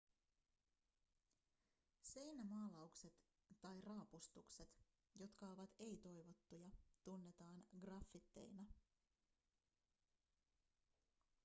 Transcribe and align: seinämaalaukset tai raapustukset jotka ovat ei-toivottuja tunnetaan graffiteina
seinämaalaukset 2.01 3.13
tai 3.61 3.81
raapustukset 3.81 4.69
jotka 5.15 5.49
ovat 5.51 5.69
ei-toivottuja 5.79 6.69
tunnetaan 7.03 7.63
graffiteina 7.79 8.65